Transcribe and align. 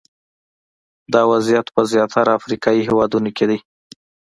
دا 1.13 1.21
وضعیت 1.31 1.67
په 1.75 1.81
زیاتره 1.91 2.31
افریقایي 2.39 2.81
هېوادونو 2.87 3.29
کې 3.37 3.45
دی. 3.49 3.57